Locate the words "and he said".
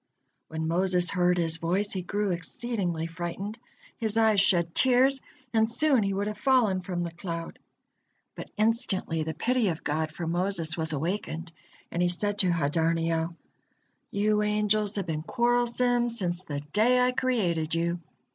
11.91-12.39